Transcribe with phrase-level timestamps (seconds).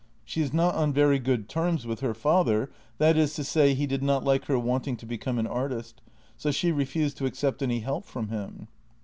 [0.25, 3.85] She is not on very good terms with her father— that is to say, he
[3.85, 6.01] did not like her wanting to become an artist,
[6.37, 8.67] so she refused to accept any help from him."